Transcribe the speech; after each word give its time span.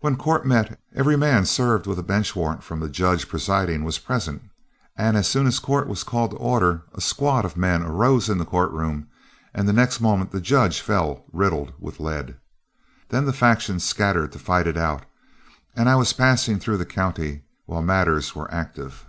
"When 0.00 0.16
court 0.18 0.44
met, 0.44 0.78
every 0.94 1.16
man 1.16 1.46
served 1.46 1.86
with 1.86 1.98
a 1.98 2.02
bench 2.02 2.36
warrant 2.36 2.62
from 2.62 2.80
the 2.80 2.90
judge 2.90 3.26
presiding 3.26 3.84
was 3.84 3.98
present, 3.98 4.42
and 4.98 5.16
as 5.16 5.26
soon 5.26 5.46
as 5.46 5.60
court 5.60 5.88
was 5.88 6.02
called 6.02 6.32
to 6.32 6.36
order, 6.36 6.82
a 6.92 7.00
squad 7.00 7.46
of 7.46 7.56
men 7.56 7.82
arose 7.82 8.28
in 8.28 8.36
the 8.36 8.44
court 8.44 8.70
room, 8.72 9.08
and 9.54 9.66
the 9.66 9.72
next 9.72 9.98
moment 9.98 10.30
the 10.30 10.42
judge 10.42 10.82
fell 10.82 11.24
riddled 11.32 11.72
with 11.78 12.00
lead. 12.00 12.36
Then 13.08 13.24
the 13.24 13.32
factions 13.32 13.82
scattered 13.82 14.32
to 14.32 14.38
fight 14.38 14.66
it 14.66 14.76
out, 14.76 15.06
and 15.74 15.88
I 15.88 15.96
was 15.96 16.12
passing 16.12 16.58
through 16.58 16.76
the 16.76 16.84
county 16.84 17.44
while 17.64 17.80
matters 17.80 18.34
were 18.34 18.52
active. 18.52 19.06